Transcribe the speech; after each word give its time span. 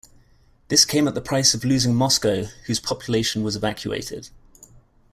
This 0.69 0.83
came 0.83 1.07
at 1.07 1.13
the 1.13 1.21
price 1.21 1.53
of 1.53 1.63
losing 1.63 1.93
Moscow, 1.93 2.45
whose 2.65 2.79
population 2.79 3.43
was 3.43 3.55
evacuated. 3.55 4.29